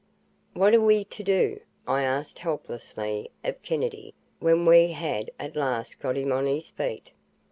[0.53, 5.99] "What are we to do?" I asked helplessly of Kennedy, when we had at last
[5.99, 7.11] got him on his feet.